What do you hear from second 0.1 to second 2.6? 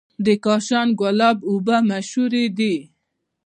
د کاشان ګلاب اوبه مشهورې